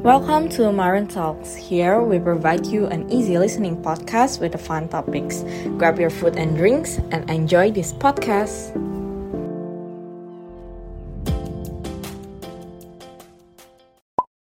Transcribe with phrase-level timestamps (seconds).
[0.00, 1.52] Welcome to Marin Talks.
[1.52, 5.44] Here we provide you an easy listening podcast with the fun topics.
[5.76, 8.72] Grab your food and drinks and enjoy this podcast.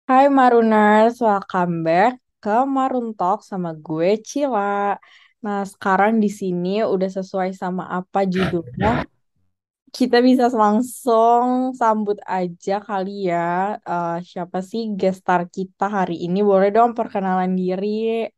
[0.05, 5.01] Hai Maruners, welcome back ke Marun Talk sama gue Cila.
[5.41, 9.09] Nah, sekarang di sini udah sesuai sama apa judulnya?
[9.97, 13.81] Kita bisa langsung sambut aja kali ya.
[13.81, 16.39] Eh, siapa sih guest star kita hari ini?
[16.45, 18.29] Boleh dong perkenalan diri.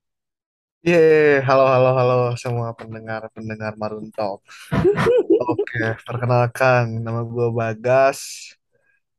[0.88, 4.40] Yeay, halo halo halo semua pendengar-pendengar Marun Talk.
[5.52, 8.20] Oke, perkenalkan nama gue Bagas.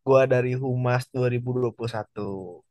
[0.01, 2.70] Gue dari Humas 2021.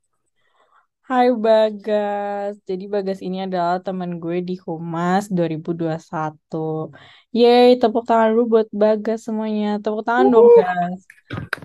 [1.09, 2.61] Hai Bagas.
[2.69, 6.93] Jadi Bagas ini adalah teman gue di Humas 2021.
[7.33, 9.81] Yeay, tepuk tangan dulu buat Bagas semuanya.
[9.81, 11.01] Tepuk tangan dong, guys.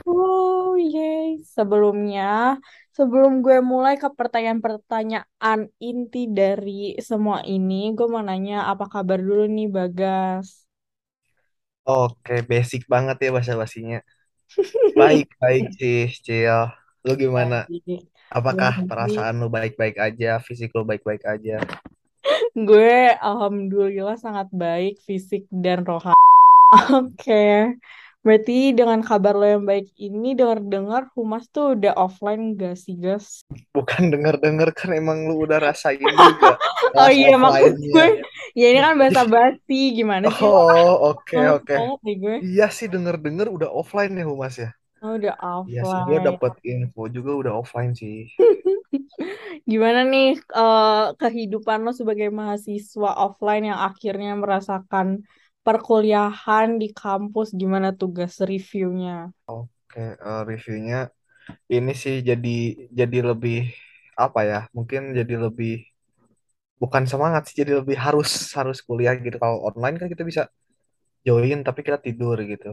[0.09, 1.45] Oh, yeay.
[1.45, 2.57] Sebelumnya,
[2.97, 9.45] sebelum gue mulai ke pertanyaan-pertanyaan inti dari semua ini, gue mau nanya apa kabar dulu
[9.45, 10.65] nih, Bagas.
[11.85, 14.01] Oke, basic banget ya bahasa basinya.
[14.97, 16.73] Baik baik sih, Cil.
[17.05, 17.69] Lu gimana?
[17.69, 18.14] Baik.
[18.35, 18.91] Apakah Baik.
[18.91, 21.63] perasaan lu baik-baik aja, fisik lu baik-baik aja?
[22.67, 26.19] Gue alhamdulillah sangat baik fisik dan rohani.
[26.99, 27.79] Oke.
[28.25, 33.45] Berarti dengan kabar lo yang baik ini, dengar-dengar Humas tuh udah offline gak sih, guys?
[33.71, 36.57] Bukan denger-denger kan emang lu udah rasain juga
[36.97, 38.25] Oh iya, maksud gue,
[38.57, 40.47] ya ini kan bahasa basi, gimana sih?
[40.47, 41.75] Oh, oke oke.
[42.03, 42.37] gue.
[42.43, 44.75] Iya sih denger-denger udah offline ya Humas ya.
[45.05, 45.37] Oh, udah
[45.71, 46.29] Iya sih, gue offline.
[46.29, 48.15] dapet info juga udah offline sih.
[49.71, 50.27] Gimana nih
[50.59, 55.07] eh, kehidupan lo sebagai mahasiswa offline yang akhirnya merasakan
[55.65, 57.49] perkuliahan di kampus?
[57.61, 59.33] Gimana tugas reviewnya?
[59.51, 60.97] Oke, eh, reviewnya
[61.77, 62.49] ini sih jadi
[63.01, 63.57] jadi lebih
[64.25, 64.59] apa ya?
[64.77, 65.71] Mungkin jadi lebih
[66.83, 69.37] bukan semangat sih, jadi lebih harus harus kuliah gitu.
[69.43, 70.43] Kalau online kan kita bisa
[71.27, 72.69] join tapi kita tidur gitu.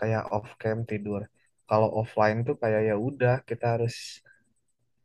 [0.00, 1.20] Kayak off cam tidur.
[1.70, 3.94] Kalau offline tuh kayak ya udah kita harus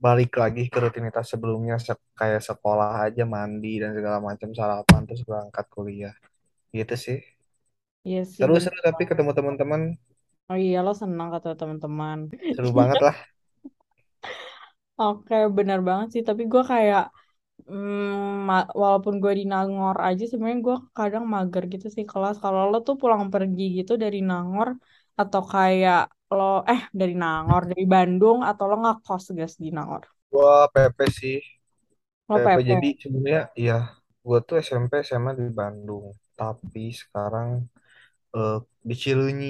[0.05, 5.23] balik lagi ke rutinitas sebelumnya se- kayak sekolah aja mandi dan segala macam sarapan terus
[5.27, 6.13] berangkat kuliah.
[6.77, 7.19] Gitu sih.
[8.07, 9.81] Iya sih Seru seru tapi ketemu teman-teman
[10.49, 12.19] Oh iya lo senang kata teman-teman.
[12.53, 13.15] seru banget lah.
[15.01, 16.23] Oke bener banget sih.
[16.29, 17.01] Tapi gue kayak
[17.71, 22.35] mm, ma- walaupun gue di Nangor aja sebenarnya gue kadang mager gitu sih kelas.
[22.43, 24.69] Kalau lo tuh pulang pergi gitu dari Nangor
[25.21, 25.99] atau kayak
[26.37, 30.03] lo eh dari Nangor dari Bandung atau lo ngekos guys di Nangor?
[30.31, 31.37] Gua PP sih.
[32.29, 32.71] Lo PP PP.
[32.71, 33.73] jadi sebenarnya iya
[34.27, 36.05] gue tuh SMP SMA di Bandung.
[36.39, 37.49] Tapi sekarang
[38.37, 38.57] eh,
[38.89, 39.47] di Cileunyi.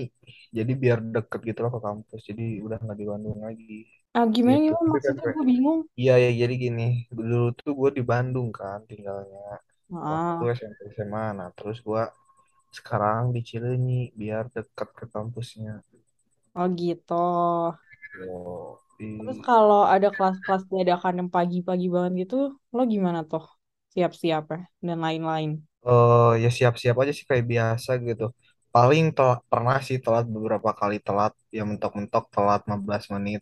[0.57, 2.21] Jadi biar deket gitu loh ke kampus.
[2.29, 3.73] Jadi udah nggak di Bandung lagi.
[4.17, 4.83] Ah gimana gitu.
[4.83, 5.79] Gimana maksudnya gue bingung.
[6.01, 6.83] iya ya jadi gini.
[7.17, 9.39] Dulu tuh gue di Bandung kan tinggalnya.
[10.11, 12.01] Waktu Ah, SMP SMA nah terus gue
[12.77, 15.71] sekarang di Cileunyi biar deket ke kampusnya
[16.59, 17.13] oh gitu.
[18.19, 18.79] Oh,
[19.17, 22.35] Terus kalau ada kelas-kelas dadakan yang pagi-pagi banget gitu,
[22.75, 23.43] lo gimana tuh?
[23.93, 25.49] Siap-siap ya dan lain-lain.
[25.87, 28.23] eh ya siap-siap aja sih kayak biasa gitu.
[28.73, 31.33] Paling telat, pernah sih telat beberapa kali telat.
[31.57, 33.41] Ya mentok-mentok telat 15 menit.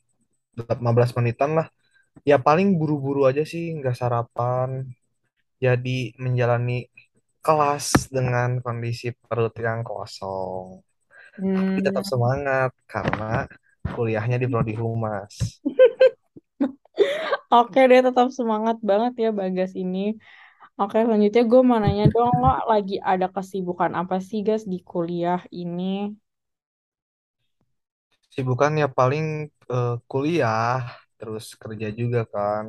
[0.58, 1.68] 15 menitan lah.
[2.30, 4.70] Ya paling buru-buru aja sih nggak sarapan.
[5.66, 5.90] Jadi
[6.24, 6.74] menjalani
[7.46, 7.86] kelas
[8.16, 10.68] dengan kondisi perut yang kosong
[11.66, 12.12] tapi tetap Hmm.
[12.12, 13.26] semangat karena
[13.96, 15.34] kuliahnya di Prodi Humas
[17.54, 20.00] Oke deh, tetap semangat banget ya Bagas ini.
[20.80, 25.42] Oke, selanjutnya gue mau nanya dong, lo lagi ada kesibukan apa sih guys di kuliah
[25.62, 25.84] ini?
[28.36, 29.26] sibukannya paling
[29.74, 30.78] eh, kuliah
[31.18, 32.64] terus kerja juga kan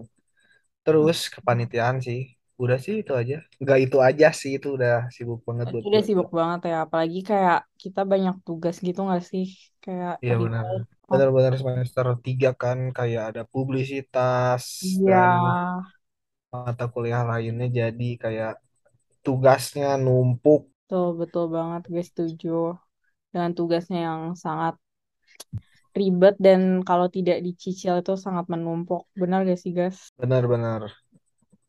[0.85, 2.21] terus kepanitiaan sih
[2.59, 6.07] udah sih itu aja nggak itu aja sih itu udah sibuk banget buat udah gue
[6.07, 9.47] sibuk banget ya, apalagi kayak kita banyak tugas gitu gak sih?
[9.85, 10.65] Kayak Iya benar.
[11.11, 15.39] Benar-benar semester 3 kan kayak ada publisitas iya, dan
[16.53, 18.53] mata kuliah lainnya jadi kayak
[19.25, 20.63] tugasnya numpuk.
[20.89, 22.49] betul, betul banget gue setuju.
[23.33, 24.75] Dengan tugasnya yang sangat
[25.99, 29.03] ribet dan kalau tidak dicicil itu sangat menumpuk.
[29.21, 29.99] Benar gak sih guys?
[30.21, 30.83] Benar-benar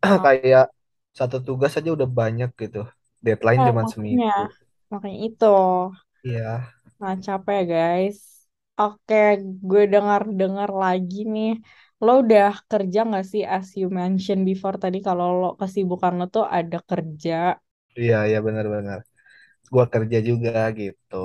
[0.03, 0.71] Oh, kayak
[1.19, 2.79] satu tugas aja udah banyak gitu.
[3.25, 4.43] Deadline eh, cuma makanya, seminggu.
[4.91, 5.45] makanya itu.
[6.23, 6.71] Iya.
[6.99, 8.19] Nah, capek ya, guys.
[8.79, 9.15] Oke,
[9.69, 11.51] gue dengar-dengar lagi nih.
[12.03, 16.45] Lo udah kerja nggak sih, as you mentioned before tadi, kalau lo kesibukan lo tuh
[16.57, 17.59] ada kerja.
[17.99, 18.99] Iya, iya benar-benar.
[19.73, 21.15] Gua kerja juga gitu.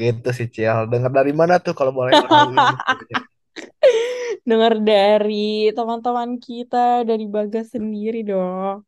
[0.00, 0.78] Gitu sih Ciel.
[0.92, 2.56] Dengar dari mana tuh kalau boleh tahu?
[4.48, 8.82] Dengar dari teman-teman kita, dari Bagas sendiri dong.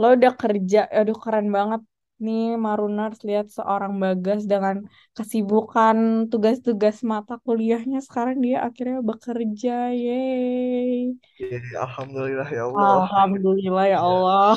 [0.00, 1.80] Lo udah kerja, aduh keren banget
[2.24, 4.76] nih Marunars lihat seorang Bagas dengan
[5.16, 5.96] kesibukan
[6.30, 7.98] tugas-tugas mata kuliahnya.
[8.06, 9.72] Sekarang dia akhirnya bekerja,
[10.02, 11.16] yeay.
[11.42, 13.02] Iya, Alhamdulillah ya Allah.
[13.24, 14.06] Alhamdulillah ya Ya.
[14.06, 14.56] Allah.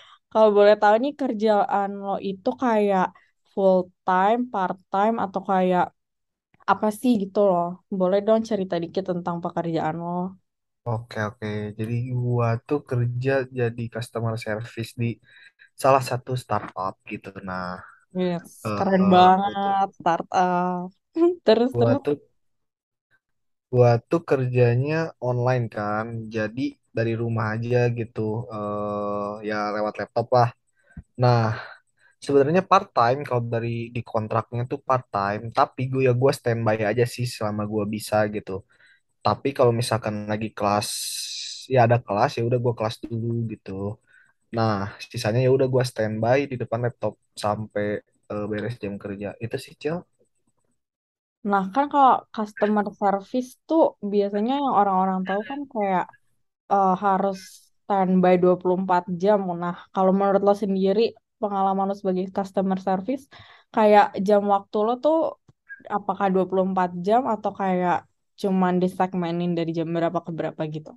[0.32, 3.04] Kalau boleh tahu nih kerjaan lo itu kayak
[3.52, 5.84] full time, part time, atau kayak
[6.72, 7.66] apa sih gitu loh.
[8.00, 10.10] Boleh dong cerita dikit tentang pekerjaan lo.
[10.90, 11.46] Oke oke.
[11.78, 15.06] Jadi gua tuh kerja jadi customer service di
[15.82, 17.28] salah satu startup gitu.
[17.48, 17.64] Nah,
[18.20, 20.86] Yes, keren eh banget startup.
[21.44, 22.02] Terus gua terus.
[22.04, 22.16] tuh
[23.72, 24.94] gua tuh kerjanya
[25.28, 26.06] online kan.
[26.36, 26.62] Jadi
[26.96, 28.20] dari rumah aja gitu.
[28.54, 30.48] eh ya lewat laptop lah.
[31.22, 31.40] Nah,
[32.26, 36.76] sebenarnya part time kalau dari di kontraknya tuh part time, tapi gue ya gue standby
[36.90, 38.52] aja sih selama gue bisa gitu.
[39.24, 40.88] Tapi kalau misalkan lagi kelas
[41.74, 43.70] ya ada kelas ya udah gue kelas dulu gitu.
[44.56, 44.72] Nah,
[45.12, 47.14] sisanya ya udah gue standby di depan laptop
[47.44, 47.84] sampai
[48.32, 49.28] eh, beres jam kerja.
[49.44, 49.96] Itu sih, Cil.
[51.50, 53.82] Nah, kan kalau customer service tuh
[54.12, 56.04] biasanya yang orang-orang tahu kan kayak
[56.72, 57.38] eh, harus
[57.84, 59.38] standby 24 jam.
[59.64, 61.02] Nah, kalau menurut lo sendiri,
[61.42, 63.24] pengalaman lo sebagai customer service,
[63.74, 65.16] kayak jam waktu lo tuh
[65.96, 67.96] apakah 24 jam atau kayak
[68.42, 70.90] cuman disegmenin dari jam berapa ke berapa gitu?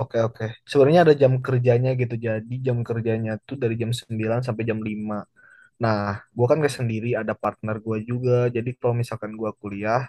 [0.00, 0.44] Oke, oke.
[0.70, 2.14] Sebenarnya ada jam kerjanya gitu.
[2.26, 5.16] Jadi jam kerjanya tuh dari jam 9 sampai jam lima
[5.84, 6.00] Nah,
[6.36, 8.32] gue kan gak sendiri, ada partner gue juga.
[8.56, 10.02] Jadi kalau misalkan gue kuliah,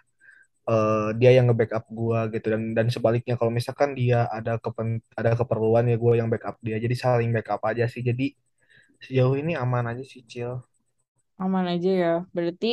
[0.69, 2.47] eh, dia yang nge-backup gue gitu.
[2.53, 4.89] Dan dan sebaliknya kalau misalkan dia ada kepen,
[5.19, 6.77] ada keperluan ya gue yang backup dia.
[6.85, 8.01] Jadi saling backup aja sih.
[8.09, 8.23] Jadi
[9.05, 10.51] sejauh ini aman aja sih, Cil.
[11.43, 12.07] Aman aja ya.
[12.35, 12.67] Berarti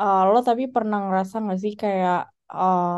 [0.00, 2.16] eh, lo tapi pernah ngerasa nggak sih kayak
[2.54, 2.92] eh,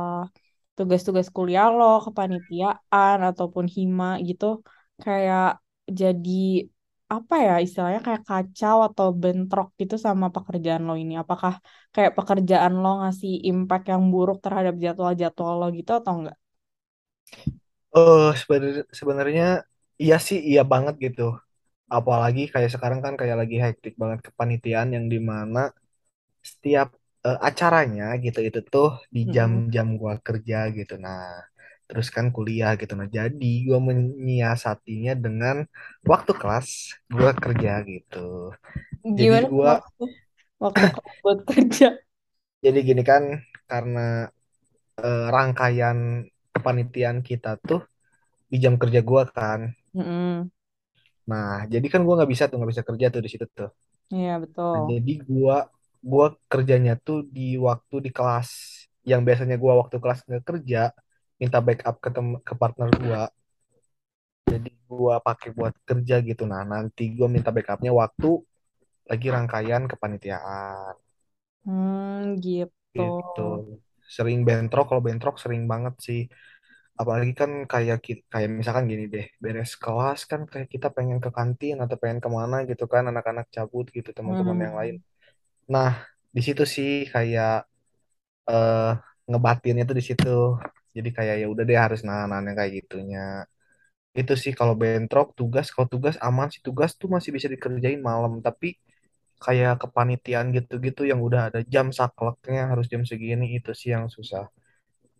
[0.76, 4.44] tugas-tugas kuliah lo, kepanitiaan ataupun hima gitu
[5.04, 5.42] kayak
[6.00, 6.30] jadi
[7.14, 11.12] apa ya istilahnya kayak kacau atau bentrok gitu sama pekerjaan lo ini.
[11.22, 11.52] Apakah
[11.94, 16.36] kayak pekerjaan lo ngasih impact yang buruk terhadap jadwal-jadwal lo gitu atau enggak?
[17.96, 19.44] Eh, sebenarnya sebenarnya
[20.02, 21.22] iya sih, iya banget gitu.
[21.96, 25.60] Apalagi kayak sekarang kan kayak lagi hektik banget kepanitiaan yang di mana
[26.50, 26.88] setiap
[27.26, 29.62] eh, acaranya gitu itu tuh di Mm-mm.
[29.74, 30.92] jam-jam gua kerja gitu.
[31.04, 31.20] Nah,
[31.88, 32.92] terus kan kuliah gitu.
[33.00, 35.56] Nah, jadi gua menyiasatinya dengan
[36.10, 36.68] waktu kelas
[37.14, 38.16] gua kerja gitu.
[39.18, 40.02] Jadi Gimana gua waktu
[40.64, 41.86] waktu kamu buat kerja?
[42.64, 43.22] jadi gini kan
[43.70, 44.00] karena
[45.04, 45.98] eh, rangkaian
[46.54, 47.80] kepanitiaan kita tuh
[48.52, 49.60] di jam kerja gua kan.
[49.94, 50.50] Mm-mm.
[51.30, 53.68] Nah, jadi kan gua nggak bisa tuh nggak bisa kerja tuh di situ tuh.
[54.14, 54.32] Iya
[54.72, 54.84] Nah, betul.
[54.90, 55.56] jadi gua
[56.02, 58.50] gua kerjanya tuh di waktu di kelas
[59.10, 60.78] yang biasanya gua waktu kelas nggak kerja
[61.40, 63.20] minta backup ke tem ke partner gua.
[64.50, 66.42] Jadi gua pakai buat kerja gitu.
[66.52, 68.28] Nah, nanti gua minta backupnya waktu
[69.10, 70.94] lagi rangkaian kepanitiaan
[71.64, 72.96] Hmm, gitu.
[72.96, 73.40] gitu.
[74.16, 76.20] Sering bentrok kalau bentrok sering banget sih.
[77.00, 77.96] Apalagi kan kayak
[78.32, 82.28] kayak misalkan gini deh, beres kelas kan kayak kita pengen ke kantin atau pengen ke
[82.38, 84.96] mana gitu kan anak-anak cabut gitu teman-teman yang lain.
[85.74, 85.90] Nah,
[86.36, 87.50] di situ sih kayak
[88.50, 88.88] eh
[89.30, 90.28] ngebatinnya tuh di situ.
[90.96, 93.20] Jadi kayak ya udah deh harus nahan yang kayak gitunya.
[94.20, 98.32] Itu sih kalau bentrok tugas, kalau tugas aman sih tugas tuh masih bisa dikerjain malam,
[98.46, 98.68] tapi
[99.44, 104.44] kayak kepanitiaan gitu-gitu yang udah ada jam sakleknya harus jam segini itu sih yang susah.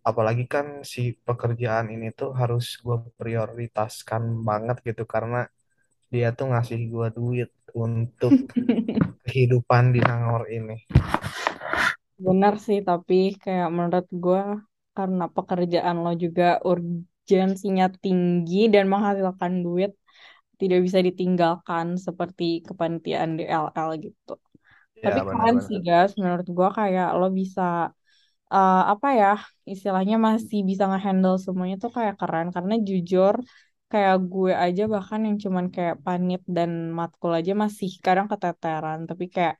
[0.09, 5.37] Apalagi kan si pekerjaan ini tuh harus gue prioritaskan banget gitu karena
[6.13, 7.49] dia tuh ngasih gue duit
[7.85, 8.33] untuk
[9.27, 10.75] kehidupan di Nangor ini.
[12.27, 14.41] Benar sih, tapi kayak menurut gue
[14.97, 19.91] karena pekerjaan lo juga urgensinya tinggi dan menghasilkan duit,
[20.61, 24.33] tidak bisa ditinggalkan seperti kepanitiaan DLL gitu.
[25.03, 25.85] Tapi Ya keren sih benar-benar.
[25.87, 27.63] guys, menurut gue kayak lo bisa
[28.53, 29.29] eh, apa ya
[29.73, 33.35] istilahnya masih bisa ngehandle semuanya tuh kayak keren karena jujur
[33.91, 38.99] kayak gue aja bahkan yang cuman kayak panit dan matkul aja masih kadang keteteran.
[39.09, 39.55] Tapi kayak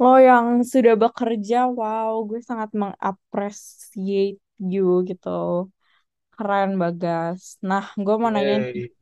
[0.00, 4.40] lo yang sudah bekerja wow gue sangat mengapresiate
[4.72, 5.28] you gitu.
[6.34, 7.58] Keren Bagas.
[7.68, 8.98] Nah gue mau nanya Yeay.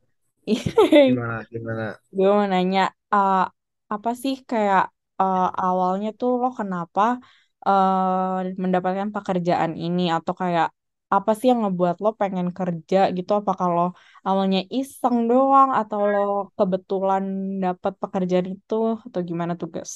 [0.47, 1.83] Gimana, gimana?
[2.15, 2.81] Gue mau nanya,
[3.11, 3.45] uh,
[3.93, 4.83] apa sih kayak
[5.19, 7.19] uh, awalnya tuh lo kenapa
[7.67, 10.07] uh, mendapatkan pekerjaan ini?
[10.15, 10.71] Atau kayak
[11.15, 13.31] apa sih yang ngebuat lo pengen kerja gitu?
[13.39, 13.85] Apa kalau
[14.27, 16.17] awalnya iseng doang atau lo
[16.57, 17.23] kebetulan
[17.63, 18.73] dapat pekerjaan itu
[19.05, 19.95] atau gimana tuh guys?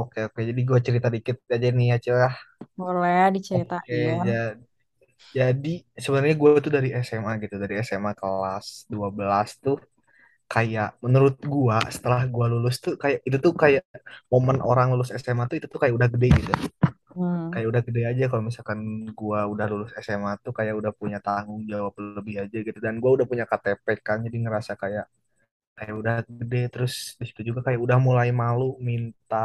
[0.00, 0.40] Oke, oke.
[0.50, 2.16] Jadi gue cerita dikit aja nih ya, Cil.
[2.24, 2.30] ya.
[2.78, 3.24] Boleh
[3.56, 4.28] Oke, diceritain.
[4.28, 4.56] ya.
[5.38, 5.70] Jadi
[6.04, 9.76] sebenarnya gue tuh dari SMA gitu, dari SMA kelas 12 tuh
[10.52, 13.82] kayak menurut gua setelah gua lulus tuh kayak itu tuh kayak
[14.32, 16.52] momen orang lulus SMA tuh itu tuh kayak udah gede gitu.
[17.14, 17.52] Hmm.
[17.52, 18.80] Kayak udah gede aja kalau misalkan
[19.18, 22.78] gua udah lulus SMA tuh kayak udah punya tanggung jawab lebih aja gitu.
[22.86, 25.04] Dan gua udah punya KTP kan jadi ngerasa kayak
[25.78, 26.58] kayak udah gede.
[26.74, 29.36] Terus di situ juga kayak udah mulai malu minta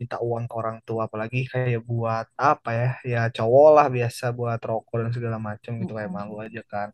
[0.00, 1.00] minta uang ke orang tua.
[1.08, 5.92] Apalagi kayak buat apa ya ya cowok lah biasa buat rokok dan segala macam gitu.
[5.98, 6.44] Kayak malu Mm-mm.
[6.44, 6.88] aja kan.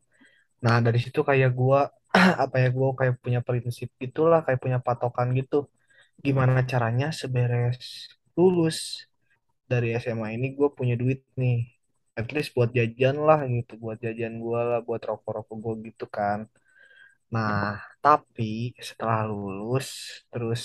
[0.64, 1.80] Nah dari situ kayak gua
[2.44, 5.56] apa ya gua kayak punya prinsip gitulah kayak punya patokan gitu.
[6.26, 7.78] Gimana caranya seberes
[8.38, 8.78] lulus
[9.72, 11.56] dari SMA ini gue punya duit nih.
[12.18, 16.38] At least buat jajan lah gitu buat jajan gue lah buat rokok-rokok gue gitu kan.
[17.34, 17.52] Nah
[18.04, 18.44] tapi
[18.88, 19.88] setelah lulus
[20.32, 20.62] terus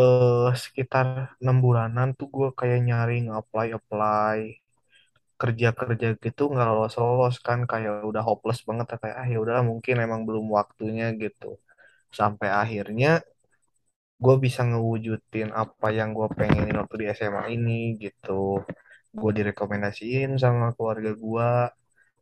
[0.00, 1.06] eh sekitar
[1.42, 4.38] enam bulanan tuh gue kayak nyari apply apply.
[5.40, 9.56] Kerja kerja gitu nggak lolos lolos kan kayak udah hopeless banget kayak ah ya udah
[9.70, 11.46] mungkin emang belum waktunya gitu.
[12.18, 13.08] Sampai akhirnya
[14.24, 18.64] gue bisa ngewujudin apa yang gue pengenin waktu di SMA ini gitu.
[19.18, 21.48] Gue direkomendasiin sama keluarga gue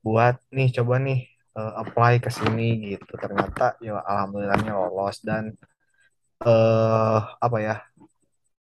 [0.06, 1.18] buat nih coba nih
[1.58, 2.64] eh, apply ke sini
[2.96, 3.12] gitu.
[3.24, 5.44] Ternyata ya alhamdulillahnya lolos dan
[6.46, 7.74] eh apa ya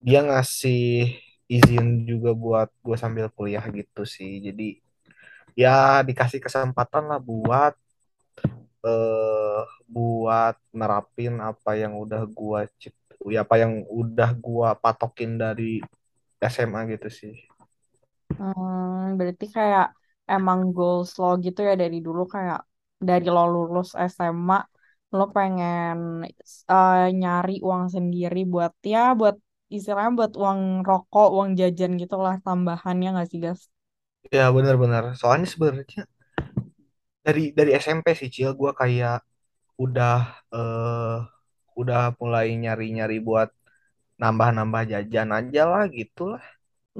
[0.06, 0.82] dia ngasih
[1.56, 4.32] izin juga buat gue sambil kuliah gitu sih.
[4.48, 4.64] Jadi
[5.58, 7.74] ya dikasih kesempatan lah buat
[8.84, 9.62] eh
[9.96, 12.96] buat nerapin apa yang udah gua cip
[13.36, 15.80] ya apa yang udah gua patokin dari
[16.44, 17.34] SMA gitu sih.
[18.38, 19.86] Hmm, berarti kayak
[20.34, 22.60] emang goals lo gitu ya dari dulu kayak
[23.08, 24.56] dari lo lulus SMA
[25.16, 25.98] lo pengen
[26.72, 29.36] eh, nyari uang sendiri buat ya buat
[29.76, 33.62] istilahnya buat uang rokok, uang jajan gitu lah tambahannya nggak sih guys?
[34.36, 35.04] Ya benar-benar.
[35.20, 36.02] Soalnya sebenarnya
[37.26, 39.24] dari dari SMP sih Cil gua kayak
[39.84, 40.16] udah
[40.56, 41.18] eh
[41.82, 43.50] udah mulai nyari-nyari buat
[44.22, 46.44] nambah-nambah jajan aja lah gitu lah.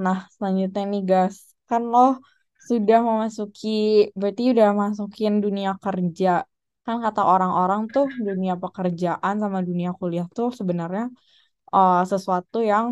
[0.04, 1.38] Nah, selanjutnya nih guys,
[1.70, 2.00] kan lo
[2.70, 3.70] sudah memasuki,
[4.20, 6.30] berarti udah masukin dunia kerja.
[6.86, 11.04] Kan kata orang-orang tuh dunia pekerjaan sama dunia kuliah tuh sebenarnya
[11.76, 12.86] eh, sesuatu yang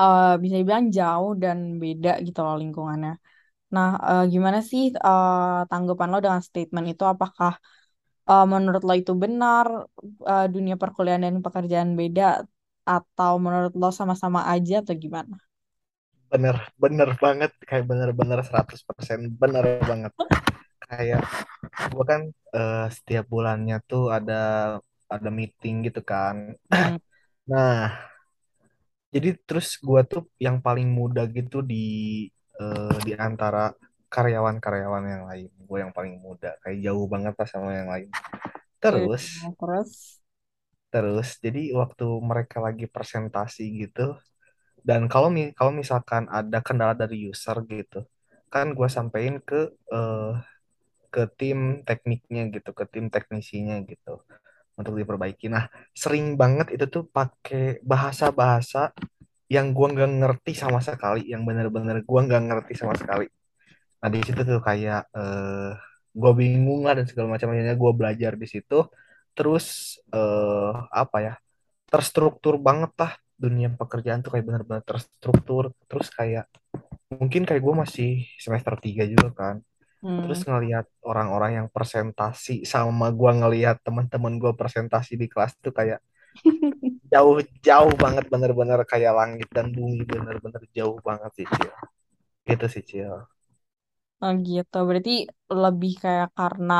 [0.00, 3.12] eh, bisa dibilang jauh dan beda gitu loh lingkungannya.
[3.74, 7.04] Nah, eh, gimana sih eh, tanggapan lo dengan statement itu?
[7.14, 7.52] Apakah
[8.30, 9.66] eh, menurut lo itu benar
[10.30, 12.22] eh, dunia perkuliahan dan pekerjaan beda
[12.94, 15.34] atau menurut lo sama-sama aja atau gimana?
[16.32, 17.50] Bener, bener banget.
[17.68, 20.12] Kayak bener-bener 100% bener banget.
[20.86, 21.22] Kayak
[21.92, 22.22] gua kan
[22.56, 24.34] eh, setiap bulannya tuh ada
[25.14, 26.36] ada meeting gitu kan.
[26.72, 26.96] Hmm.
[27.52, 27.92] Nah,
[29.14, 31.76] Jadi terus gua tuh yang paling muda gitu di
[32.60, 33.70] eh, di antara
[34.14, 35.50] karyawan-karyawan yang lain.
[35.66, 38.10] Gue yang paling muda, kayak jauh banget pas sama yang lain.
[38.78, 39.90] Terus, terus
[40.94, 44.14] terus jadi waktu mereka lagi presentasi gitu,
[44.86, 48.06] dan kalau kalau misalkan ada kendala dari user gitu,
[48.52, 50.32] kan gua sampein ke eh,
[51.14, 54.22] ke tim tekniknya gitu, ke tim teknisinya gitu
[54.78, 55.46] untuk diperbaiki.
[55.50, 58.94] Nah, sering banget itu tuh pakai bahasa-bahasa
[59.50, 63.26] yang gua nggak ngerti sama sekali, yang bener-bener gua nggak ngerti sama sekali.
[64.04, 65.72] Nah di situ tuh kayak eh
[66.12, 68.84] gua bingung lah dan segala macam akhirnya gua belajar di situ.
[69.32, 71.34] Terus eh apa ya
[71.88, 75.72] terstruktur banget lah dunia pekerjaan tuh kayak bener-bener terstruktur.
[75.88, 76.52] Terus kayak
[77.16, 79.56] mungkin kayak gue masih semester 3 juga kan.
[80.04, 80.48] Terus hmm.
[80.52, 86.04] ngelihat orang-orang yang presentasi sama gua ngelihat teman-teman gua presentasi di kelas tuh kayak
[87.12, 91.72] jauh-jauh banget bener-bener kayak langit dan bumi bener-bener jauh banget sih Cil.
[92.44, 93.16] Gitu sih Cil.
[94.24, 95.10] Oh gitu, berarti
[95.62, 96.72] lebih kayak karena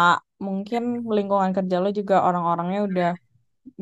[0.47, 0.83] mungkin
[1.17, 3.07] lingkungan kerja lo juga orang-orangnya udah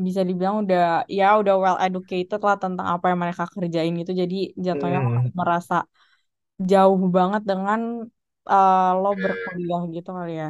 [0.06, 0.80] bisa dibilang udah
[1.18, 4.12] ya udah well educated lah tentang apa yang mereka kerjain gitu.
[4.22, 5.74] Jadi jatuhnya Hmm, merasa
[6.70, 7.80] jauh banget dengan
[8.52, 10.46] eh, lo berkuliah gitu kali ya.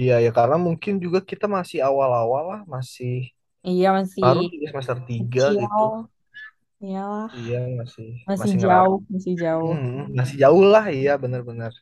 [0.00, 3.10] iya ya karena mungkin juga kita masih awal-awal lah, masih
[3.68, 4.40] Iya masih baru
[4.70, 5.82] semester 3 kecil, gitu.
[6.84, 9.74] Iyalah Iya masih masih masih jauh, masih jauh.
[9.80, 11.72] Hmm, masih jauh lah iya benar-benar.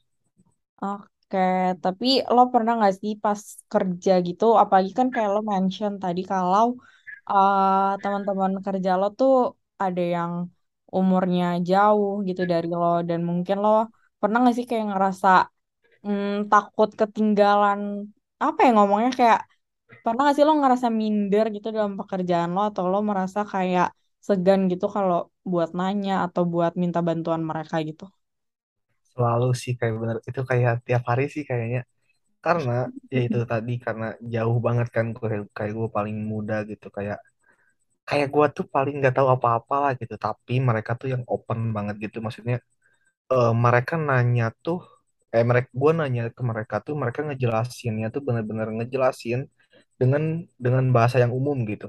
[0.82, 1.38] Oke,
[1.82, 3.40] tapi lo pernah nggak sih pas
[3.72, 6.64] kerja gitu, apalagi kan kayak lo mention tadi kalau
[7.30, 9.32] eh, teman-teman kerja lo tuh
[9.84, 10.32] ada yang
[10.98, 13.68] umurnya jauh gitu dari lo dan mungkin lo
[14.20, 15.28] pernah nggak sih kayak ngerasa
[16.06, 17.80] mm, takut ketinggalan
[18.44, 19.40] apa ya ngomongnya kayak
[20.04, 23.86] pernah nggak sih lo ngerasa minder gitu dalam pekerjaan lo atau lo merasa kayak
[24.26, 25.18] segan gitu kalau
[25.52, 28.04] buat nanya atau buat minta bantuan mereka gitu?
[29.12, 30.16] selalu sih kayak bener.
[30.28, 31.80] Itu kayak tiap hari sih kayaknya.
[32.44, 32.72] Karena
[33.14, 34.04] ya itu tadi karena
[34.34, 36.86] jauh banget kan gue kayak gue paling muda gitu.
[36.96, 37.18] Kayak
[38.08, 40.14] kayak gue tuh paling nggak tahu apa-apa lah gitu.
[40.26, 42.16] Tapi mereka tuh yang open banget gitu.
[42.26, 42.56] Maksudnya
[43.32, 44.78] eh, mereka nanya tuh
[45.36, 49.40] eh mereka gue nanya ke mereka tuh mereka ngejelasinnya tuh bener-bener ngejelasin
[50.00, 50.22] dengan
[50.64, 51.86] dengan bahasa yang umum gitu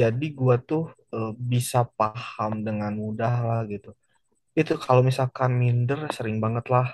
[0.00, 0.82] jadi gue tuh
[1.16, 3.88] eh, bisa paham dengan mudah lah gitu.
[4.60, 6.86] Itu kalau misalkan minder sering banget lah.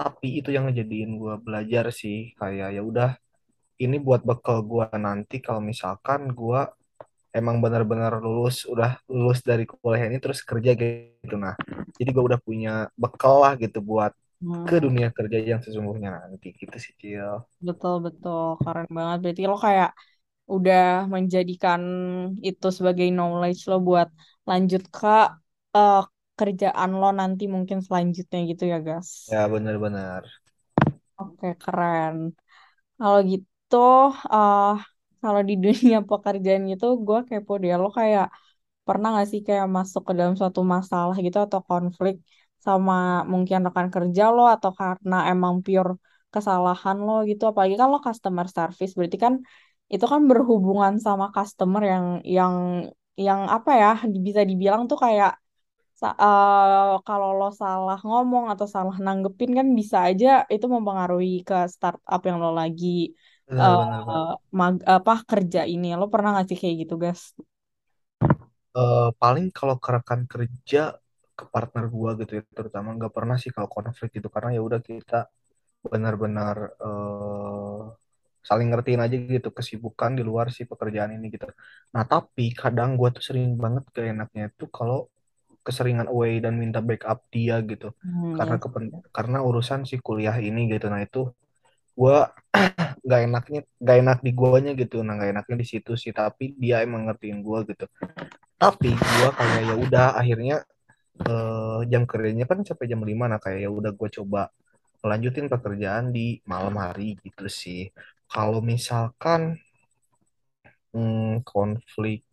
[0.00, 2.18] Tapi itu yang ngejadiin gue belajar sih.
[2.40, 3.10] Kayak ya udah
[3.84, 6.60] ini buat bekal gue nanti kalau misalkan gue
[7.38, 11.34] emang benar-benar lulus udah lulus dari kuliah ini terus kerja gitu.
[11.44, 11.54] Nah
[11.98, 12.70] jadi gue udah punya
[13.02, 14.12] bekal lah gitu buat
[14.68, 16.10] ke Hmm, dunia kerja yang sesungguhnya.
[16.30, 17.44] Nanti gitu sih Cil.
[17.66, 18.42] Betul betul.
[18.62, 19.16] Keren banget.
[19.22, 19.88] Berarti lo kayak
[20.54, 20.80] udah
[21.14, 21.82] menjadikan
[22.48, 24.08] itu sebagai knowledge lo buat
[24.48, 25.08] lanjut ke
[25.76, 25.96] eh,
[26.38, 29.10] kerjaan lo nanti mungkin selanjutnya gitu ya, guys.
[29.30, 30.24] ya benar-benar
[31.20, 32.16] Oke, keren.
[32.98, 33.76] Kalau gitu,
[34.34, 34.66] eh
[35.22, 37.70] kalau di dunia pekerjaan gitu, gue kepo deh.
[37.82, 38.26] Lo kayak
[38.86, 42.14] pernah gak sih kayak masuk ke dalam suatu masalah gitu atau konflik
[42.66, 42.94] sama
[43.32, 45.92] mungkin rekan kerja lo atau karena emang pure
[46.34, 47.42] kesalahan lo gitu.
[47.50, 49.34] Apalagi kan lo customer service, berarti kan
[49.92, 52.54] itu kan berhubungan sama customer yang yang
[53.26, 53.88] yang apa ya
[54.26, 55.30] bisa dibilang tuh kayak
[56.22, 62.20] eh, kalau lo salah ngomong atau salah nanggepin kan bisa aja itu mempengaruhi ke startup
[62.28, 62.86] yang lo lagi
[63.48, 64.28] benar benar benar
[64.60, 65.86] mag- apa kerja ini.
[66.00, 67.22] Lo pernah nggak sih kayak gitu, guys?
[68.78, 70.78] Eh, paling kalau ke rekan kerja
[71.38, 74.80] ke partner gua gitu ya terutama nggak pernah sih kalau konflik gitu karena ya udah
[74.90, 75.16] kita
[75.92, 77.67] benar-benar eh,
[78.48, 81.46] saling ngertiin aja gitu kesibukan di luar si pekerjaan ini gitu.
[81.94, 84.98] Nah tapi kadang gue tuh sering banget gak enaknya itu kalau
[85.66, 88.58] keseringan away dan minta backup dia gitu Hmm, karena ya.
[88.62, 88.84] kepen
[89.16, 90.86] karena urusan si kuliah ini gitu.
[90.92, 91.18] Nah itu
[91.98, 92.16] gue
[93.10, 94.96] gak enaknya gak enak di guanya gitu.
[95.06, 97.84] Nah gak enaknya di situ sih tapi dia emang ngertiin gue gitu.
[98.58, 100.56] Tapi gue kayak ya udah akhirnya
[101.26, 104.40] eh, jam kerjanya kan sampai jam 5 nah kayak ya udah gue coba
[105.10, 107.80] lanjutin pekerjaan di malam hari gitu sih.
[108.32, 109.40] Kalau misalkan
[110.92, 112.24] hmm, konflik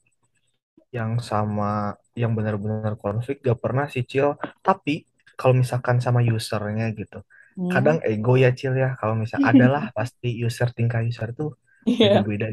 [0.96, 4.40] yang sama yang benar-benar konflik gak pernah sih Cil.
[4.64, 5.04] Tapi
[5.36, 7.20] kalau misalkan sama usernya gitu,
[7.56, 7.72] Hmm.
[7.72, 8.96] kadang ego ya Cil ya.
[9.00, 11.56] Kalau misal adalah pasti user tingkah user tuh
[11.86, 12.24] Iya.
[12.24, 12.48] beda-beda.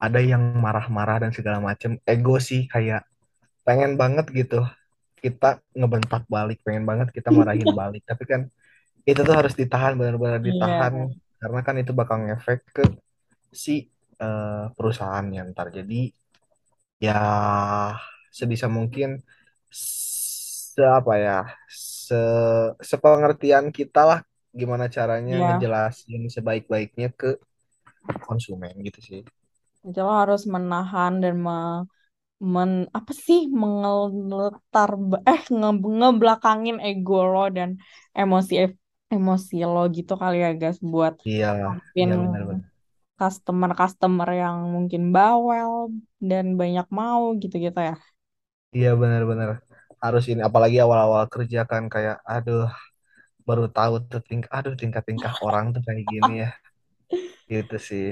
[0.00, 1.98] Ada yang marah-marah dan segala macem.
[2.04, 3.04] Ego sih kayak
[3.66, 4.64] pengen banget gitu
[5.22, 8.02] kita ngebentak balik, pengen banget kita marahin balik.
[8.08, 8.40] Tapi kan
[9.08, 11.25] itu tuh harus ditahan benar-benar ditahan Iya.
[11.40, 12.82] Karena kan itu bakal ngefek ke
[13.64, 13.72] si
[14.24, 15.94] eh, perusahaannya ntar jadi
[17.00, 17.14] ya
[18.38, 19.08] sebisa mungkin
[20.74, 21.36] se apa ya
[22.04, 22.14] se
[22.90, 24.20] sepengertian kita lah
[24.60, 25.44] gimana caranya Iya.
[25.44, 27.28] ngejelasin sebaik-baiknya ke
[28.26, 29.20] konsumen gitu sih
[29.84, 31.52] Jadi lo harus menahan dan me,
[32.54, 34.90] men, apa sih mengeletar
[35.32, 35.68] eh nge,
[35.98, 37.70] ngebelakangin ego lo dan
[38.20, 38.52] emosi
[39.14, 42.16] emosi lo gitu kali ya guys buat iya ngadepin iya
[43.18, 45.72] customer-customer yang mungkin bawel
[46.28, 47.94] dan banyak mau gitu-gitu ya.
[48.76, 49.48] iya benar-benar.
[50.04, 52.62] Harus ini apalagi awal-awal kerja kan kayak aduh
[53.48, 56.48] baru tahu tuh tingkah aduh tingkah-tingkah orang tuh kayak gini ya.
[57.52, 58.06] Gitu sih.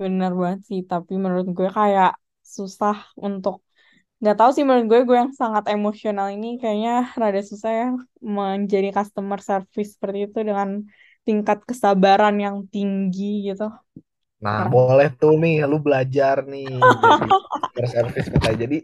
[0.00, 2.10] Bener banget sih, tapi menurut gue kayak
[2.56, 2.94] susah
[3.26, 3.54] untuk
[4.22, 7.86] nggak tahu sih menurut gue gue yang sangat emosional ini kayaknya rada susah ya
[8.36, 10.68] menjadi customer service seperti itu dengan
[11.26, 13.64] tingkat kesabaran yang tinggi gitu.
[14.44, 16.66] Nah, Karena boleh tuh nih, lu belajar nih
[17.02, 18.56] jadi customer service katanya.
[18.64, 18.76] Jadi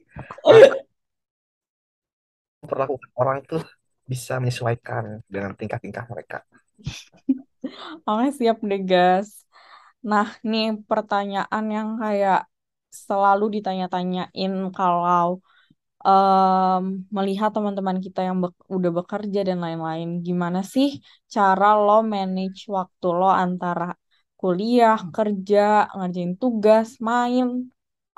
[2.70, 3.62] perlakukan orang tuh
[4.10, 6.38] bisa menyesuaikan dengan tingkah-tingkah mereka.
[8.08, 9.28] Oke, siap deh, gas.
[10.10, 12.38] Nah, nih pertanyaan yang kayak
[13.06, 15.40] selalu ditanya-tanyain kalau
[16.06, 16.82] em,
[17.16, 20.88] melihat teman-teman kita yang bek- udah bekerja dan lain-lain, gimana sih
[21.34, 23.84] cara lo manage waktu lo antara
[24.40, 25.58] kuliah, kerja,
[25.96, 27.46] ngerjain tugas, main,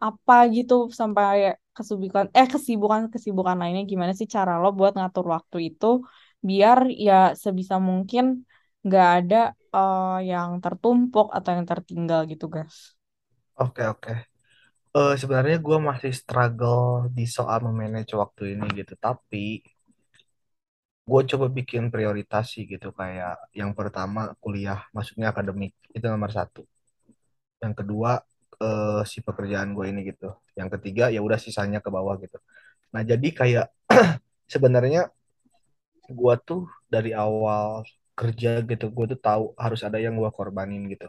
[0.07, 1.37] apa gitu sampai
[1.77, 5.87] kesibukan eh kesibukan kesibukan lainnya gimana sih cara lo buat ngatur waktu itu
[6.49, 8.25] biar ya sebisa mungkin
[8.85, 9.37] nggak ada
[9.77, 12.77] eh, yang tertumpuk atau yang tertinggal gitu guys.
[13.57, 14.30] Oke, oke.
[14.99, 16.83] Eh, sebenarnya gue masih struggle
[17.17, 18.93] di soal memanage waktu ini gitu.
[19.07, 19.39] Tapi
[21.11, 22.89] gue coba bikin prioritas sih gitu.
[22.99, 25.73] Kayak yang pertama kuliah, maksudnya akademik.
[25.97, 26.61] Itu nomor satu.
[27.63, 28.11] Yang kedua
[28.61, 30.29] eh, si pekerjaan gue ini gitu.
[30.59, 32.39] Yang ketiga ya udah sisanya ke bawah gitu.
[32.95, 33.67] Nah, jadi kayak
[34.55, 35.11] sebenarnya
[36.19, 36.63] gua tuh
[36.95, 37.69] dari awal
[38.19, 41.07] kerja gitu gua tuh tahu harus ada yang gua korbanin gitu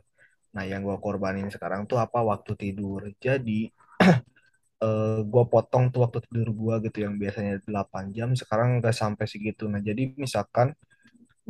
[0.55, 2.19] nah yang gua korbanin sekarang tuh apa?
[2.31, 3.01] Waktu tidur.
[3.25, 3.69] Jadi
[4.85, 9.25] eh, gua potong tuh waktu tidur gua gitu yang biasanya 8 jam sekarang nggak sampai
[9.31, 9.63] segitu.
[9.71, 10.73] Nah jadi misalkan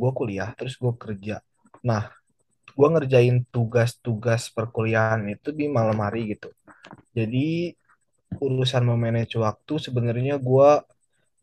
[0.00, 1.40] gua kuliah terus gua kerja.
[1.86, 2.10] Nah
[2.78, 6.50] gua ngerjain tugas-tugas perkuliahan itu di malam hari gitu.
[7.16, 7.74] Jadi
[8.40, 10.82] urusan memanage waktu sebenarnya gua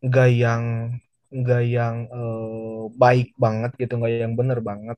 [0.05, 0.63] nggak yang
[1.39, 4.97] nggak yang eh, baik banget gitu nggak yang bener banget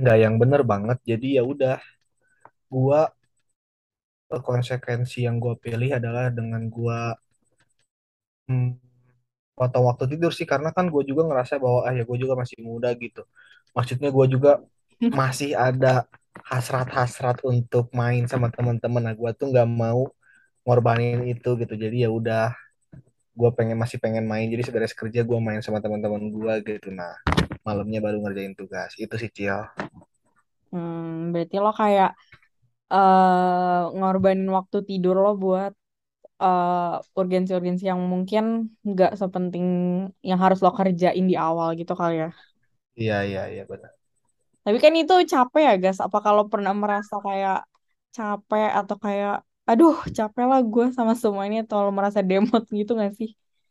[0.00, 1.76] nggak yang bener banget jadi ya udah.
[2.72, 3.00] Gua
[4.32, 6.98] eh, konsekuensi yang gua pilih adalah dengan gua
[8.48, 8.70] hmm,
[9.56, 12.60] potong waktu tidur sih karena kan gue juga ngerasa bahwa ah ya gue juga masih
[12.60, 13.24] muda gitu.
[13.76, 14.52] Maksudnya gue juga
[15.20, 16.06] masih ada
[16.44, 19.02] hasrat-hasrat untuk main sama teman-teman.
[19.08, 20.08] Nah gue tuh nggak mau
[20.66, 21.74] ngorbanin itu gitu.
[21.74, 22.52] Jadi ya udah
[23.36, 24.48] gue pengen masih pengen main.
[24.52, 26.88] Jadi seberes kerja gue main sama teman-teman gue gitu.
[26.92, 27.16] Nah
[27.66, 28.92] malamnya baru ngerjain tugas.
[29.00, 29.85] Itu sih Cial
[30.70, 32.08] Hmm, berarti lo kayak
[32.94, 35.72] eh ngorbanin waktu tidur lo buat
[36.44, 38.44] eh, urgensi-urgensi yang mungkin
[38.90, 39.66] nggak sepenting
[40.28, 42.28] yang harus lo kerjain di awal gitu kali ya.
[43.00, 43.92] iya iya iya benar
[44.64, 45.98] Tapi kan itu capek ya, guys.
[46.06, 47.56] Apa kalau pernah merasa kayak
[48.16, 49.32] capek atau kayak,
[49.70, 53.28] aduh, capek lah gue sama semua ini atau lo merasa demot gitu gak sih?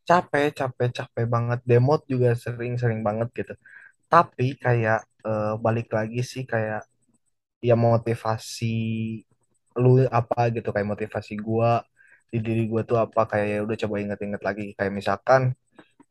[0.10, 3.54] capek capek capek banget demot juga sering-sering banget gitu
[4.16, 6.82] tapi kayak eh, balik lagi sih kayak
[7.68, 8.76] ya motivasi
[9.82, 11.84] lu apa gitu kayak motivasi gua
[12.32, 14.66] di diri gua tuh apa kayak ya udah coba inget-inget lagi.
[14.78, 15.42] Kayak misalkan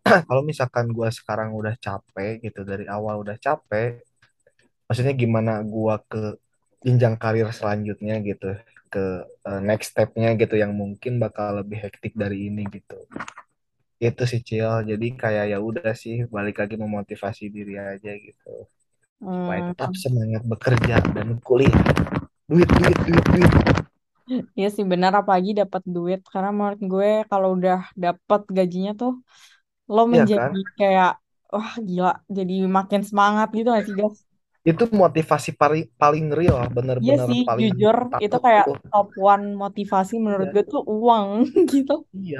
[0.29, 4.05] kalau misalkan gua sekarang udah capek gitu dari awal udah capek
[4.87, 6.37] maksudnya gimana gua ke
[6.85, 8.53] jenjang karir selanjutnya gitu
[8.93, 9.05] ke
[9.49, 12.99] eh, next stepnya gitu yang mungkin bakal lebih hektik dari ini gitu
[14.07, 14.71] itu sih Cil.
[14.91, 18.49] Jadi kayak ya udah sih balik lagi memotivasi diri aja gitu.
[19.37, 21.85] Supaya tetap Hmm, semangat bekerja dan kuliah.
[22.51, 23.53] Duit duit duit duit.
[24.59, 26.19] Iya sih benar apalagi dapat duit.
[26.33, 29.11] Karena menurut gue kalau udah dapat gajinya tuh
[29.95, 30.53] lo Iya menjadi kan?
[30.79, 31.09] kayak
[31.55, 34.19] wah gila jadi makin semangat gitu gak sih guys?
[34.71, 36.59] itu motivasi paling paling real
[37.03, 40.55] Iya bener-bener sih paling jujur itu kayak tuh top one motivasi menurut iya.
[40.55, 41.27] gue tuh uang
[41.73, 41.93] gitu.
[42.17, 42.39] iya.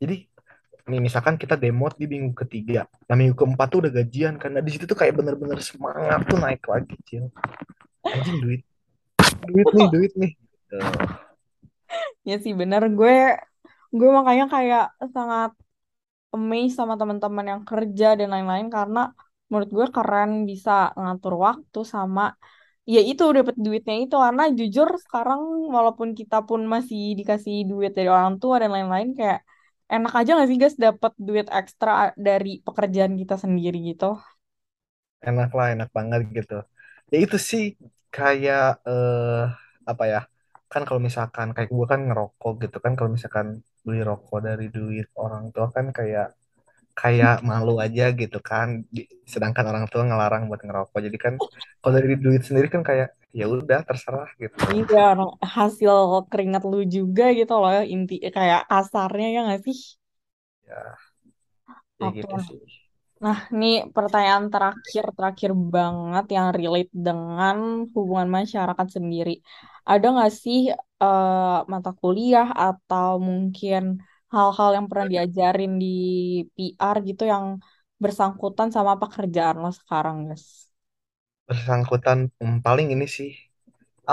[0.00, 0.14] Jadi
[0.82, 2.86] nih misalkan kita demo di minggu ketiga.
[3.06, 6.62] Nah minggu keempat tuh udah gajian nah di situ tuh kayak bener-bener semangat tuh naik
[6.66, 7.30] lagi cil.
[8.02, 8.62] Anjing duit.
[9.46, 10.32] Duit nih duit nih.
[10.66, 10.82] Tuh.
[12.26, 13.38] Ya sih benar gue
[13.92, 15.52] gue makanya kayak sangat
[16.32, 19.12] amazed sama teman-teman yang kerja dan lain-lain karena
[19.52, 22.32] menurut gue keren bisa ngatur waktu sama
[22.88, 24.16] ya itu dapat duitnya itu.
[24.18, 29.46] Karena jujur sekarang walaupun kita pun masih dikasih duit dari orang tua dan lain-lain kayak
[29.94, 31.90] enak aja gak sih guys dapat duit ekstra
[32.26, 34.06] dari pekerjaan kita sendiri gitu.
[35.28, 36.54] enak lah enak banget gitu
[37.12, 37.62] ya itu sih
[38.16, 39.42] kayak eh
[39.90, 40.18] apa ya
[40.72, 43.48] kan kalau misalkan kayak gue kan ngerokok gitu kan kalau misalkan
[43.84, 46.26] beli rokok dari duit orang tua kan kayak
[47.00, 48.68] kayak malu aja gitu kan
[49.32, 51.34] sedangkan orang tua ngelarang buat ngerokok jadi kan
[51.80, 54.98] kalau dari duit sendiri kan kayak ya udah terserah gitu Iya,
[55.56, 55.94] hasil
[56.30, 59.76] keringat lu juga gitu loh inti kayak kasarnya ya gak sih?
[60.68, 60.96] ya
[62.00, 62.16] ya Oke.
[62.16, 62.60] gitu sih
[63.24, 63.66] Nah, ini
[63.96, 67.56] pertanyaan terakhir, terakhir banget yang relate dengan
[67.94, 69.30] hubungan masyarakat sendiri.
[69.90, 70.58] Ada nggak sih
[71.02, 73.82] eh, mata kuliah atau mungkin
[74.34, 75.86] hal-hal yang pernah diajarin di
[76.56, 77.46] PR gitu yang
[78.02, 80.46] bersangkutan sama pekerjaan lo sekarang, guys?
[81.52, 83.30] Bersangkutan hmm, paling ini sih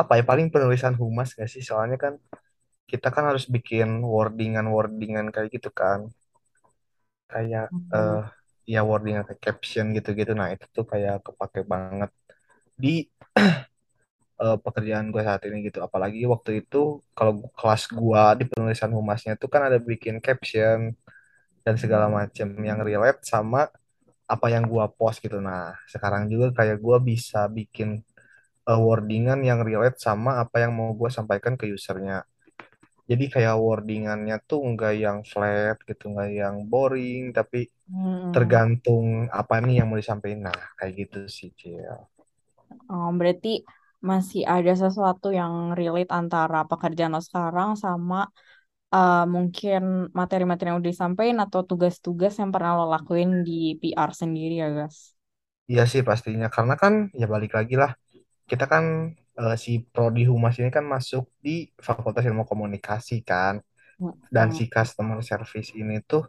[0.02, 1.64] apa ya paling penulisan humas gak sih?
[1.70, 2.14] Soalnya kan
[2.92, 6.00] kita kan harus bikin wordingan wordingan kayak gitu kan.
[7.32, 7.90] Kayak Hmm.
[7.96, 8.22] eh
[8.74, 10.32] ya wordingan kayak caption gitu-gitu.
[10.40, 12.10] Nah itu tuh kayak kepake banget
[12.84, 12.90] di
[14.44, 15.80] eh, pekerjaan gue saat ini gitu.
[15.88, 16.78] Apalagi waktu itu
[17.18, 20.80] kalau kelas gua di penulisan humasnya tuh kan ada bikin caption
[21.66, 23.70] dan segala macam yang relate sama
[24.34, 25.38] apa yang gua post gitu.
[25.50, 27.90] Nah, sekarang juga kayak gua bisa bikin
[28.70, 32.18] uh, wordingan yang relate sama apa yang mau gua sampaikan ke usernya.
[33.12, 38.34] Jadi kayak wordingannya tuh nggak yang flat gitu, nggak yang boring, tapi Hmm.
[38.36, 39.06] tergantung
[39.42, 40.42] apa nih yang mau disampaikan.
[40.50, 41.98] Nah, kayak gitu sih, Cil.
[42.92, 43.50] Oh, berarti
[44.10, 48.16] masih ada sesuatu yang relate antara pekerjaan lo sekarang sama
[48.96, 49.82] eh, mungkin
[50.20, 54.98] materi-materi yang udah disampaikan atau tugas-tugas yang pernah lo lakuin di PR sendiri ya, guys.
[55.72, 57.92] Iya sih pastinya, karena kan ya balik lagi lah,
[58.50, 58.86] kita kan
[59.42, 61.52] uh, si Prodi Humas ini kan masuk di
[61.88, 63.56] Fakultas Ilmu Komunikasi kan.
[64.36, 66.24] dan si customer service ini tuh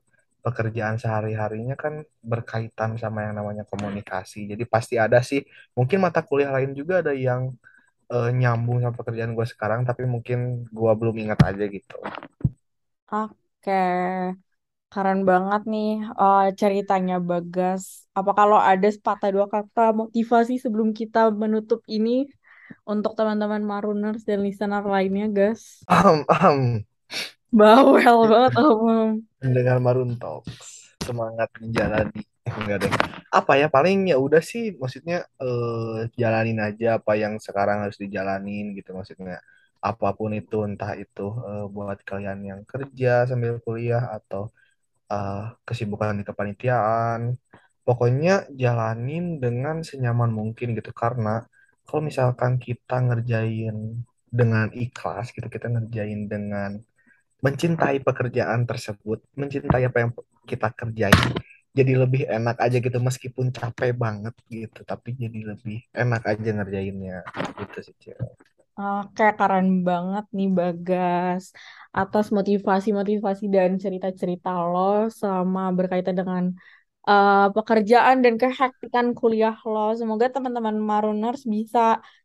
[0.45, 1.95] pekerjaan sehari-harinya kan
[2.33, 4.49] berkaitan sama yang namanya komunikasi.
[4.53, 5.41] Jadi pasti ada sih,
[5.77, 7.43] mungkin mata kuliah lain juga ada yang
[8.13, 11.97] eh, nyambung sama pekerjaan gue sekarang, tapi mungkin gue belum ingat aja gitu.
[13.11, 13.71] Oke,
[14.93, 17.83] keren banget nih eh, ceritanya Bagas.
[18.19, 22.27] Apa kalau ada sepatah dua kata motivasi sebelum kita menutup ini
[22.87, 25.83] untuk teman-teman Maruners dan listener lainnya, guys?
[25.91, 26.59] Ahem, ahem.
[27.51, 29.27] Bawel banget, Om.
[29.43, 32.23] Mendengar Maroon Talks, semangat menjalani.
[32.47, 32.93] Eh, Enggak deh.
[33.35, 38.75] Apa ya paling ya udah sih, maksudnya eh, jalanin aja apa yang sekarang harus dijalanin
[38.79, 39.43] gitu maksudnya.
[39.81, 44.43] Apa pun itu, entah itu eh, buat kalian yang kerja sambil kuliah atau
[45.13, 47.21] eh, kesibukan di kepanitiaan.
[47.87, 51.45] Pokoknya jalanin dengan senyaman mungkin gitu karena
[51.87, 53.77] kalau misalkan kita ngerjain
[54.31, 56.79] dengan ikhlas gitu, kita ngerjain dengan
[57.45, 60.11] mencintai pekerjaan tersebut, mencintai apa yang
[60.45, 61.31] kita kerjain,
[61.73, 67.25] jadi lebih enak aja gitu meskipun capek banget gitu, tapi jadi lebih enak aja ngerjainnya
[67.61, 68.13] gitu sih.
[68.81, 71.43] Oke, keren banget nih Bagas
[72.01, 74.79] atas motivasi-motivasi dan cerita-cerita lo
[75.23, 76.45] sama berkaitan dengan
[77.11, 79.81] eh, pekerjaan dan kehektikan kuliah lo.
[80.01, 81.81] Semoga teman-teman Maruners bisa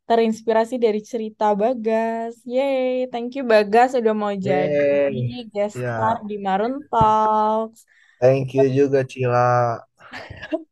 [0.10, 2.34] terinspirasi dari cerita Bagas.
[2.54, 5.18] Yeay, thank you Bagas udah mau jadi
[5.54, 6.28] guest star siap.
[6.30, 7.80] di Marun Talks.
[8.20, 9.80] Thank you juga Cila.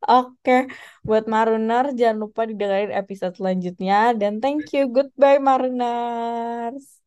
[0.04, 0.68] Oke,
[1.02, 4.92] buat Maruner jangan lupa didengarin episode selanjutnya dan thank you.
[4.92, 7.00] Goodbye Maruners.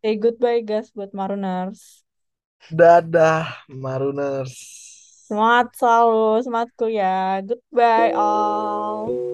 [0.00, 2.04] Say goodbye guys buat Maruners.
[2.68, 4.54] Dadah, Maruners.
[5.28, 7.40] Semangat selalu, semangat kuliah.
[7.40, 9.29] Goodbye all.